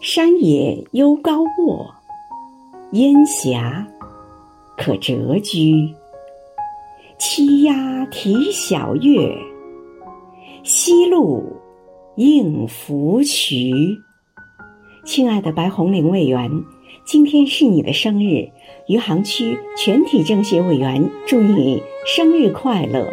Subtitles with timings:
[0.00, 1.94] 山野幽高卧，
[2.92, 3.86] 烟霞
[4.76, 5.88] 可折居。
[7.18, 9.34] 栖鸦啼晓月，
[10.62, 11.56] 溪路
[12.16, 13.98] 映浮蕖。
[15.04, 16.50] 亲爱的白红岭委员，
[17.06, 18.50] 今天是你的生日，
[18.88, 23.12] 余杭区全体政协委员祝你生日快乐。